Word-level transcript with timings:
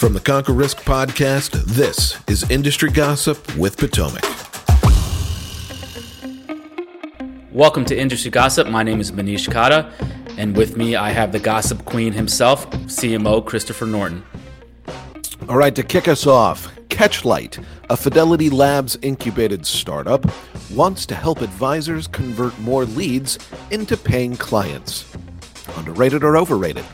From 0.00 0.14
the 0.14 0.20
Conquer 0.20 0.54
Risk 0.54 0.78
podcast, 0.78 1.50
this 1.66 2.18
is 2.26 2.50
Industry 2.50 2.88
Gossip 2.90 3.54
with 3.54 3.76
Potomac. 3.76 4.24
Welcome 7.52 7.84
to 7.84 7.94
Industry 7.94 8.30
Gossip. 8.30 8.66
My 8.66 8.82
name 8.82 9.00
is 9.00 9.12
Manish 9.12 9.46
Khatta, 9.50 9.92
and 10.38 10.56
with 10.56 10.78
me 10.78 10.96
I 10.96 11.10
have 11.10 11.32
the 11.32 11.38
gossip 11.38 11.84
queen 11.84 12.14
himself, 12.14 12.70
CMO 12.70 13.44
Christopher 13.44 13.84
Norton. 13.84 14.24
All 15.50 15.58
right, 15.58 15.74
to 15.74 15.82
kick 15.82 16.08
us 16.08 16.26
off, 16.26 16.74
Catchlight, 16.88 17.62
a 17.90 17.96
Fidelity 17.98 18.48
Labs 18.48 18.96
incubated 19.02 19.66
startup, 19.66 20.24
wants 20.70 21.04
to 21.04 21.14
help 21.14 21.42
advisors 21.42 22.06
convert 22.06 22.58
more 22.60 22.86
leads 22.86 23.38
into 23.70 23.98
paying 23.98 24.34
clients. 24.34 25.12
Underrated 25.76 26.24
or 26.24 26.38
overrated? 26.38 26.86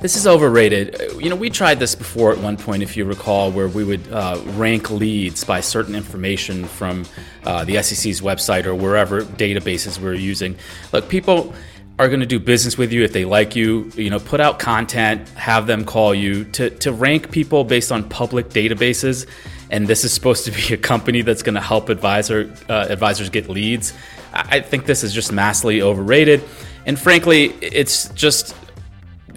This 0.00 0.16
is 0.16 0.26
overrated. 0.26 0.98
You 1.18 1.28
know, 1.28 1.36
we 1.36 1.50
tried 1.50 1.78
this 1.78 1.94
before 1.94 2.32
at 2.32 2.38
one 2.38 2.56
point, 2.56 2.82
if 2.82 2.96
you 2.96 3.04
recall, 3.04 3.50
where 3.50 3.68
we 3.68 3.84
would 3.84 4.10
uh, 4.10 4.40
rank 4.52 4.90
leads 4.90 5.44
by 5.44 5.60
certain 5.60 5.94
information 5.94 6.64
from 6.64 7.04
uh, 7.44 7.64
the 7.64 7.82
SEC's 7.82 8.22
website 8.22 8.64
or 8.64 8.74
wherever 8.74 9.20
databases 9.20 10.00
we're 10.00 10.14
using. 10.14 10.56
Look, 10.94 11.10
people 11.10 11.52
are 11.98 12.08
going 12.08 12.20
to 12.20 12.26
do 12.26 12.40
business 12.40 12.78
with 12.78 12.94
you 12.94 13.04
if 13.04 13.12
they 13.12 13.26
like 13.26 13.54
you. 13.54 13.92
You 13.94 14.08
know, 14.08 14.18
put 14.18 14.40
out 14.40 14.58
content, 14.58 15.28
have 15.30 15.66
them 15.66 15.84
call 15.84 16.14
you 16.14 16.44
to 16.52 16.70
to 16.70 16.92
rank 16.92 17.30
people 17.30 17.62
based 17.64 17.92
on 17.92 18.08
public 18.08 18.48
databases. 18.48 19.26
And 19.70 19.86
this 19.86 20.02
is 20.02 20.14
supposed 20.14 20.46
to 20.46 20.50
be 20.50 20.72
a 20.72 20.78
company 20.78 21.20
that's 21.20 21.42
going 21.42 21.56
to 21.56 21.60
help 21.60 21.90
advisor 21.90 22.56
uh, 22.70 22.86
advisors 22.88 23.28
get 23.28 23.50
leads. 23.50 23.92
I 24.32 24.60
think 24.60 24.86
this 24.86 25.04
is 25.04 25.12
just 25.12 25.30
massively 25.30 25.82
overrated, 25.82 26.42
and 26.86 26.98
frankly, 26.98 27.52
it's 27.60 28.08
just 28.10 28.54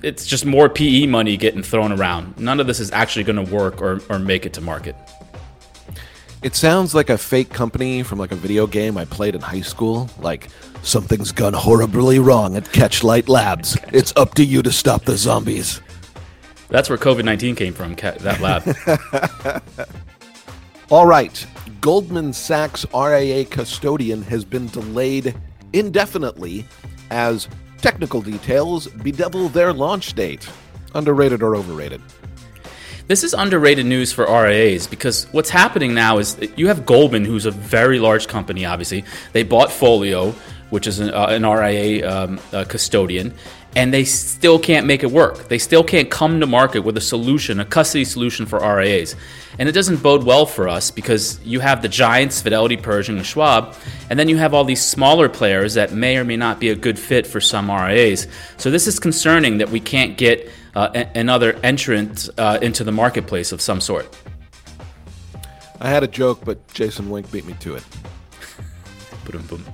it's 0.03 0.25
just 0.25 0.45
more 0.45 0.70
PE 0.70 1.07
money 1.07 1.38
getting 1.38 1.63
thrown 1.63 1.91
around. 1.91 2.38
None 2.38 2.59
of 2.59 2.67
this 2.67 2.80
is 2.80 2.91
actually 2.91 3.23
going 3.23 3.43
to 3.43 3.51
work 3.51 3.82
or, 3.82 4.01
or 4.10 4.20
make 4.20 4.45
it 4.45 4.54
to 4.54 4.62
market. 4.62 4.95
It 6.43 6.55
sounds 6.55 6.93
like 6.93 7.10
a 7.10 7.18
fake 7.18 7.49
company 7.49 8.04
from 8.04 8.20
like 8.20 8.34
a 8.34 8.35
video 8.35 8.68
game 8.68 8.98
I 8.98 9.05
played 9.05 9.34
in 9.34 9.40
high 9.40 9.62
school. 9.62 10.10
Like 10.20 10.49
something's 10.82 11.32
gone 11.32 11.54
horribly 11.54 12.20
wrong 12.20 12.57
at 12.57 12.65
Catchlight 12.65 13.29
Labs. 13.29 13.77
It's 13.93 14.12
up 14.18 14.35
to 14.35 14.43
you 14.43 14.62
to 14.62 14.71
stop 14.71 15.05
the 15.05 15.15
zombies. 15.15 15.82
That's 16.67 16.90
where 16.90 16.98
COVID 16.98 17.23
nineteen 17.23 17.55
came 17.55 17.73
from. 17.73 17.95
That 17.95 18.41
lab. 18.41 19.62
All 20.91 21.05
right, 21.05 21.48
Goldman 21.79 22.34
Sachs 22.34 22.85
RIA 22.93 23.45
custodian 23.45 24.21
has 24.23 24.43
been 24.43 24.67
delayed 24.67 25.35
indefinitely 25.71 26.65
as 27.10 27.48
Technical 27.84 28.21
details 28.21 28.87
bedevil 28.87 29.49
their 29.49 29.73
launch 29.73 30.13
date. 30.13 30.49
Underrated 30.95 31.43
or 31.43 31.57
overrated? 31.57 32.01
This 33.07 33.26
is 33.26 33.34
underrated 33.34 33.85
news 33.85 34.13
for 34.13 34.23
RIAs 34.23 34.87
because 34.87 35.26
what's 35.34 35.49
happening 35.49 35.93
now 35.93 36.17
is 36.20 36.37
you 36.55 36.70
have 36.70 36.85
Goldman, 36.85 37.26
who's 37.26 37.45
a 37.45 37.51
very 37.51 37.99
large 37.99 38.29
company, 38.29 38.63
obviously. 38.63 39.04
They 39.34 39.43
bought 39.43 39.70
Folio, 39.70 40.31
which 40.70 40.87
is 40.87 41.01
an, 41.01 41.13
uh, 41.13 41.26
an 41.26 41.45
RIA 41.45 42.09
um, 42.09 42.39
uh, 42.54 42.63
custodian, 42.63 43.34
and 43.76 43.93
they 43.93 44.04
still 44.04 44.60
can't 44.60 44.85
make 44.85 45.04
it 45.04 45.12
work. 45.12 45.48
They 45.48 45.57
still 45.57 45.84
can't 45.84 46.10
come 46.10 46.40
to 46.40 46.46
market 46.46 46.82
with 46.82 46.98
a 46.98 47.02
solution, 47.02 47.60
a 47.60 47.66
custody 47.66 48.05
solution 48.05 48.46
for 48.46 48.60
RIAs. 48.60 49.16
And 49.60 49.70
it 49.70 49.71
doesn't 49.71 50.02
bode 50.02 50.24
well 50.24 50.46
for 50.46 50.68
us 50.68 50.91
because 50.91 51.40
you 51.43 51.60
have 51.60 51.82
the 51.82 51.88
giants, 51.88 52.41
Fidelity, 52.41 52.77
Pershing, 52.77 53.18
and 53.18 53.26
Schwab, 53.26 53.76
and 54.10 54.18
then 54.18 54.29
you 54.29 54.38
have 54.38 54.54
all 54.54 54.63
these 54.63 54.84
smaller 54.84 55.29
players 55.29 55.76
that 55.76 55.91
may 55.91 56.18
or 56.18 56.24
may 56.24 56.38
not 56.38 56.60
be 56.60 56.70
a 56.70 56.76
good 56.76 56.98
fit 56.98 57.27
for 57.27 57.40
some 57.40 57.70
RIAs. 57.70 58.27
So 58.57 58.71
this 58.71 58.88
is 58.88 58.99
concerning 58.99 59.60
that 59.60 59.70
we 59.70 59.79
can't 59.79 60.18
get 60.18 60.49
uh, 60.76 60.90
a- 60.96 61.20
another 61.20 61.54
entrant 61.63 62.29
uh, 62.38 62.60
into 62.62 62.84
the 62.84 62.91
marketplace 62.91 63.51
of 63.51 63.62
some 63.62 63.79
sort. 63.82 64.16
I 65.79 65.90
had 65.90 66.03
a 66.03 66.07
joke, 66.07 66.46
but 66.46 66.66
Jason 66.74 67.07
Wenk 67.07 67.31
beat 67.31 67.45
me 67.45 67.53
to 67.59 67.75
it. 67.75 67.84
boom, 69.25 69.45
boom. 69.47 69.66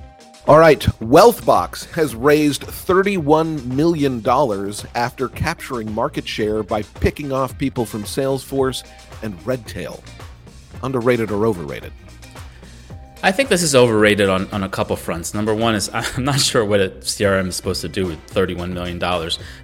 All 0.47 0.57
right, 0.57 0.79
Wealthbox 0.99 1.91
has 1.91 2.15
raised 2.15 2.63
$31 2.63 3.65
million 3.65 4.25
after 4.95 5.27
capturing 5.29 5.93
market 5.93 6.27
share 6.27 6.63
by 6.63 6.81
picking 6.81 7.31
off 7.31 7.57
people 7.57 7.85
from 7.85 8.03
Salesforce 8.03 8.87
and 9.21 9.35
Redtail. 9.45 10.01
Underrated 10.81 11.29
or 11.29 11.45
overrated? 11.45 11.91
I 13.21 13.33
think 13.33 13.49
this 13.49 13.61
is 13.61 13.75
overrated 13.75 14.29
on, 14.29 14.49
on 14.51 14.63
a 14.63 14.69
couple 14.69 14.95
fronts. 14.95 15.33
Number 15.33 15.53
one 15.53 15.75
is 15.75 15.89
I'm 15.93 16.23
not 16.23 16.39
sure 16.39 16.63
what 16.63 16.79
a 16.79 16.89
CRM 16.89 17.49
is 17.49 17.55
supposed 17.55 17.81
to 17.81 17.89
do 17.89 18.07
with 18.07 18.25
$31 18.31 18.71
million. 18.71 18.97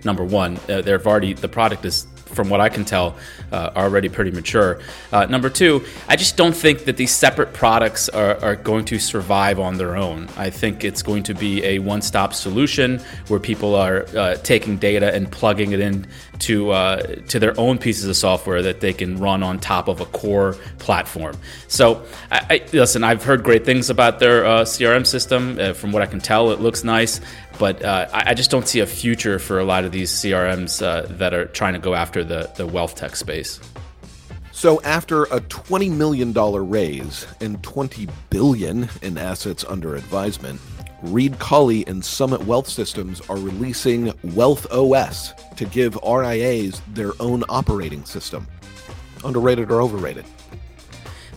Number 0.04 0.26
one, 0.26 0.60
uh, 0.70 0.82
they've 0.82 1.08
already, 1.08 1.34
the 1.34 1.48
product 1.48 1.86
is 1.86 2.06
from 2.26 2.50
what 2.50 2.60
I 2.60 2.70
can 2.70 2.86
tell, 2.86 3.18
uh, 3.52 3.72
are 3.76 3.86
already 3.86 4.10
pretty 4.10 4.32
mature. 4.32 4.80
Uh, 5.12 5.26
number 5.26 5.50
two, 5.50 5.86
I 6.08 6.16
just 6.16 6.38
don't 6.38 6.56
think 6.56 6.86
that 6.86 6.98
these 6.98 7.12
separate 7.12 7.54
products 7.54 8.10
are, 8.10 8.38
are, 8.44 8.56
going 8.56 8.86
to 8.86 9.00
survive 9.00 9.60
on 9.60 9.78
their 9.78 9.96
own. 9.96 10.28
I 10.38 10.50
think 10.50 10.84
it's 10.84 11.04
going 11.04 11.24
to 11.24 11.34
be 11.34 11.64
a 11.64 11.80
one 11.80 12.02
stop 12.02 12.34
solution 12.34 13.00
where 13.28 13.40
people 13.40 13.76
are 13.76 14.06
uh, 14.16 14.36
taking 14.38 14.78
data 14.78 15.14
and 15.14 15.32
plugging 15.32 15.72
it 15.72 15.80
in 15.80 16.08
to, 16.40 16.72
uh, 16.72 16.98
to 17.28 17.40
their 17.40 17.60
own 17.60 17.78
pieces 17.78 18.06
of 18.06 18.16
software 18.16 18.62
that 18.62 18.82
they 18.82 18.94
can 18.94 19.18
run 19.18 19.44
on 19.44 19.60
top 19.60 19.88
of 19.88 20.02
a 20.02 20.06
core 20.06 20.54
platform. 20.80 21.36
So, 21.68 22.06
I, 22.32 22.46
I, 22.50 22.66
listen, 22.74 23.04
I've 23.04 23.24
heard 23.24 23.44
great 23.44 23.66
things 23.66 23.90
about 23.90 24.20
their 24.20 24.46
uh, 24.46 24.62
CRM 24.64 25.06
system. 25.06 25.58
Uh, 25.60 25.74
from 25.74 25.92
what 25.92 26.02
I 26.02 26.06
can 26.06 26.20
tell, 26.20 26.52
it 26.52 26.60
looks 26.60 26.84
nice. 26.84 27.22
But 27.58 27.84
uh, 27.84 28.10
I, 28.12 28.34
just 28.34 28.52
don't 28.52 28.68
see 28.68 28.82
a 28.82 28.86
future 28.86 29.40
for 29.40 29.60
a 29.60 29.64
lot 29.64 29.86
of 29.86 29.92
these 29.92 30.12
CRMs 30.12 30.82
uh, 30.82 31.08
that 31.18 31.34
are 31.34 31.46
trying 31.46 31.74
to 31.74 31.80
go 31.80 31.96
after 31.96 32.24
the, 32.24 32.52
the 32.58 32.68
wealth 32.68 32.96
tech 32.96 33.16
space. 33.16 33.60
So 34.52 34.82
after 34.84 35.24
a 35.24 35.42
$20 35.42 35.92
million 35.92 36.34
raise 36.34 37.28
and 37.42 37.62
20 37.62 38.08
billion 38.30 38.90
in 39.02 39.18
assets 39.18 39.66
under 39.66 39.96
advisement, 39.96 40.60
Reed 41.06 41.38
Colley 41.38 41.86
and 41.88 42.04
Summit 42.04 42.46
Wealth 42.46 42.68
Systems 42.68 43.22
are 43.30 43.38
releasing 43.38 44.08
WealthOS 44.24 45.56
to 45.56 45.66
give 45.66 45.96
RIAs 46.04 46.82
their 46.94 47.14
own 47.20 47.44
operating 47.48 48.04
system. 48.06 48.48
Underrated 49.24 49.72
or 49.72 49.82
overrated? 49.82 50.26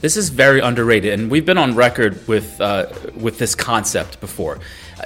This 0.01 0.17
is 0.17 0.29
very 0.29 0.61
underrated, 0.61 1.19
and 1.19 1.31
we've 1.31 1.45
been 1.45 1.59
on 1.59 1.75
record 1.75 2.27
with 2.29 2.61
uh, 2.61 2.87
with 3.17 3.39
this 3.39 3.55
concept 3.55 4.21
before. 4.21 4.61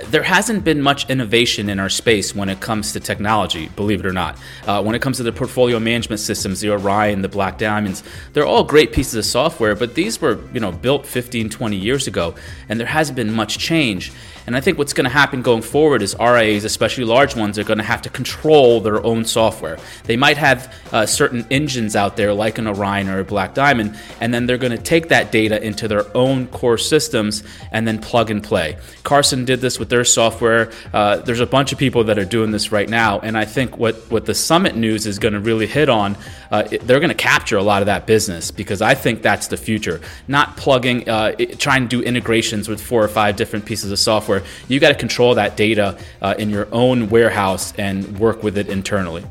There 0.06 0.22
hasn't 0.22 0.64
been 0.64 0.80
much 0.80 1.08
innovation 1.10 1.68
in 1.68 1.78
our 1.78 1.90
space 1.90 2.34
when 2.34 2.48
it 2.48 2.60
comes 2.60 2.92
to 2.92 3.00
technology, 3.00 3.68
believe 3.76 4.00
it 4.00 4.06
or 4.06 4.12
not. 4.12 4.38
Uh, 4.66 4.82
when 4.82 4.94
it 4.94 5.02
comes 5.02 5.18
to 5.18 5.22
the 5.22 5.32
portfolio 5.32 5.78
management 5.78 6.20
systems, 6.20 6.60
the 6.60 6.70
Orion, 6.70 7.20
the 7.20 7.28
Black 7.28 7.58
Diamonds, 7.58 8.02
they're 8.32 8.46
all 8.46 8.64
great 8.64 8.92
pieces 8.92 9.14
of 9.14 9.24
software, 9.26 9.74
but 9.74 9.94
these 9.94 10.20
were 10.20 10.40
you 10.54 10.60
know 10.60 10.72
built 10.72 11.04
15, 11.04 11.50
20 11.50 11.76
years 11.76 12.06
ago, 12.06 12.34
and 12.68 12.80
there 12.80 12.86
hasn't 12.86 13.16
been 13.16 13.32
much 13.32 13.58
change. 13.58 14.12
And 14.46 14.56
I 14.56 14.60
think 14.60 14.76
what's 14.78 14.92
going 14.92 15.04
to 15.04 15.10
happen 15.10 15.42
going 15.42 15.62
forward 15.62 16.02
is 16.02 16.16
RIAs, 16.18 16.64
especially 16.64 17.04
large 17.04 17.36
ones, 17.36 17.58
are 17.58 17.64
going 17.64 17.78
to 17.78 17.84
have 17.84 18.02
to 18.02 18.08
control 18.08 18.80
their 18.80 19.04
own 19.04 19.24
software. 19.24 19.78
They 20.04 20.16
might 20.16 20.36
have 20.36 20.74
uh, 20.92 21.06
certain 21.06 21.46
engines 21.50 21.94
out 21.94 22.16
there, 22.16 22.34
like 22.34 22.58
an 22.58 22.66
Orion 22.66 23.08
or 23.08 23.20
a 23.20 23.24
Black 23.24 23.54
Diamond, 23.54 23.96
and 24.20 24.34
then 24.34 24.46
they're 24.46 24.58
going 24.58 24.76
to 24.76 24.82
take 24.82 25.08
that 25.08 25.30
data 25.30 25.62
into 25.64 25.86
their 25.86 26.04
own 26.16 26.48
core 26.48 26.78
systems 26.78 27.44
and 27.70 27.86
then 27.86 28.00
plug 28.00 28.30
and 28.30 28.42
play. 28.42 28.76
Carson 29.04 29.44
did 29.44 29.60
this 29.60 29.78
with 29.82 29.88
their 29.88 30.04
software. 30.04 30.70
Uh, 30.92 31.16
there's 31.16 31.40
a 31.40 31.46
bunch 31.46 31.72
of 31.72 31.78
people 31.78 32.04
that 32.04 32.16
are 32.18 32.24
doing 32.24 32.52
this 32.52 32.70
right 32.70 32.88
now, 32.88 33.18
and 33.18 33.36
I 33.36 33.44
think 33.44 33.76
what 33.76 33.96
what 34.12 34.26
the 34.26 34.34
Summit 34.34 34.76
news 34.76 35.06
is 35.06 35.18
going 35.18 35.34
to 35.34 35.40
really 35.40 35.66
hit 35.66 35.88
on, 35.88 36.16
uh, 36.52 36.68
it, 36.70 36.86
they're 36.86 37.00
going 37.00 37.08
to 37.08 37.14
capture 37.14 37.56
a 37.56 37.62
lot 37.64 37.82
of 37.82 37.86
that 37.86 38.06
business 38.06 38.52
because 38.52 38.80
I 38.80 38.94
think 38.94 39.22
that's 39.22 39.48
the 39.48 39.56
future. 39.56 40.00
Not 40.28 40.56
plugging, 40.56 41.08
uh, 41.08 41.34
it, 41.36 41.58
trying 41.58 41.88
to 41.88 41.88
do 41.88 42.00
integrations 42.00 42.68
with 42.68 42.80
four 42.80 43.02
or 43.02 43.08
five 43.08 43.34
different 43.34 43.64
pieces 43.64 43.90
of 43.90 43.98
software 43.98 44.42
you 44.68 44.80
got 44.80 44.90
to 44.90 44.94
control 44.94 45.34
that 45.34 45.56
data 45.56 45.98
uh, 46.20 46.34
in 46.38 46.50
your 46.50 46.68
own 46.72 47.08
warehouse 47.08 47.72
and 47.78 48.18
work 48.18 48.42
with 48.42 48.56
it 48.58 48.68
internally. 48.68 49.24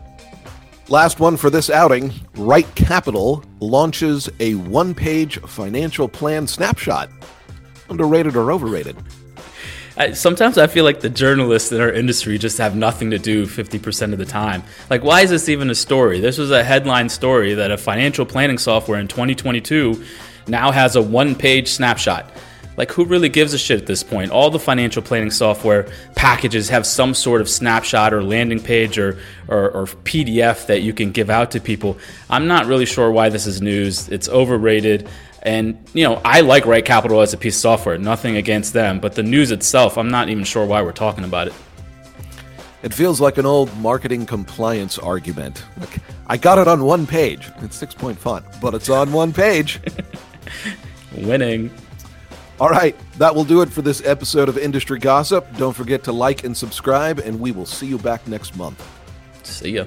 Last 0.89 1.19
one 1.19 1.37
for 1.37 1.49
this 1.49 1.69
outing 1.69 2.09
RightCapital 2.33 3.45
launches 3.59 4.29
a 4.39 4.55
one 4.55 4.93
page 4.93 5.39
financial 5.41 6.07
plan 6.07 6.47
snapshot. 6.47 7.09
Underrated 7.89 8.35
or 8.35 8.51
overrated? 8.51 8.97
I, 10.01 10.13
sometimes 10.13 10.57
I 10.57 10.65
feel 10.65 10.83
like 10.83 11.01
the 11.01 11.11
journalists 11.11 11.71
in 11.71 11.79
our 11.79 11.91
industry 11.91 12.39
just 12.39 12.57
have 12.57 12.75
nothing 12.75 13.11
to 13.11 13.19
do 13.19 13.45
50% 13.45 14.13
of 14.13 14.17
the 14.17 14.25
time. 14.25 14.63
Like, 14.89 15.03
why 15.03 15.21
is 15.21 15.29
this 15.29 15.47
even 15.47 15.69
a 15.69 15.75
story? 15.75 16.19
This 16.19 16.39
was 16.39 16.49
a 16.49 16.63
headline 16.63 17.07
story 17.07 17.53
that 17.53 17.69
a 17.69 17.77
financial 17.77 18.25
planning 18.25 18.57
software 18.57 18.99
in 18.99 19.07
2022 19.07 20.03
now 20.47 20.71
has 20.71 20.95
a 20.95 21.03
one 21.03 21.35
page 21.35 21.67
snapshot. 21.67 22.31
Like, 22.77 22.91
who 22.91 23.05
really 23.05 23.29
gives 23.29 23.53
a 23.53 23.59
shit 23.59 23.79
at 23.79 23.85
this 23.85 24.01
point? 24.01 24.31
All 24.31 24.49
the 24.49 24.57
financial 24.57 25.03
planning 25.03 25.29
software 25.29 25.87
packages 26.15 26.69
have 26.69 26.87
some 26.87 27.13
sort 27.13 27.39
of 27.39 27.47
snapshot 27.47 28.11
or 28.11 28.23
landing 28.23 28.59
page 28.59 28.97
or, 28.97 29.19
or, 29.47 29.69
or, 29.69 29.85
PDF 29.85 30.65
that 30.65 30.81
you 30.81 30.93
can 30.93 31.11
give 31.11 31.29
out 31.29 31.51
to 31.51 31.59
people. 31.59 31.99
I'm 32.27 32.47
not 32.47 32.65
really 32.65 32.87
sure 32.87 33.11
why 33.11 33.29
this 33.29 33.45
is 33.45 33.61
news. 33.61 34.09
It's 34.09 34.29
overrated. 34.29 35.07
And, 35.43 35.83
you 35.93 36.03
know, 36.03 36.21
I 36.23 36.41
like 36.41 36.65
RightCapital 36.65 37.23
as 37.23 37.33
a 37.33 37.37
piece 37.37 37.55
of 37.55 37.61
software, 37.61 37.97
nothing 37.97 38.37
against 38.37 38.73
them. 38.73 38.99
But 38.99 39.15
the 39.15 39.23
news 39.23 39.51
itself, 39.51 39.97
I'm 39.97 40.09
not 40.09 40.29
even 40.29 40.43
sure 40.43 40.65
why 40.65 40.81
we're 40.81 40.91
talking 40.91 41.23
about 41.23 41.47
it. 41.47 41.53
It 42.83 42.93
feels 42.93 43.21
like 43.21 43.37
an 43.37 43.45
old 43.45 43.75
marketing 43.77 44.25
compliance 44.25 44.97
argument. 44.97 45.63
Like, 45.79 45.99
I 46.27 46.37
got 46.37 46.57
it 46.57 46.67
on 46.67 46.83
one 46.83 47.05
page. 47.05 47.49
It's 47.61 47.75
six 47.75 47.93
point 47.93 48.17
font, 48.17 48.45
but 48.59 48.73
it's 48.73 48.89
on 48.89 49.11
one 49.11 49.33
page. 49.33 49.79
Winning. 51.15 51.71
All 52.59 52.69
right, 52.69 52.95
that 53.17 53.33
will 53.33 53.43
do 53.43 53.61
it 53.61 53.69
for 53.69 53.81
this 53.81 54.05
episode 54.05 54.47
of 54.47 54.57
Industry 54.57 54.99
Gossip. 54.99 55.47
Don't 55.57 55.75
forget 55.75 56.03
to 56.03 56.11
like 56.11 56.43
and 56.43 56.55
subscribe, 56.55 57.19
and 57.19 57.39
we 57.39 57.51
will 57.51 57.65
see 57.65 57.87
you 57.87 57.97
back 57.97 58.27
next 58.27 58.55
month. 58.55 58.87
See 59.43 59.71
ya. 59.71 59.85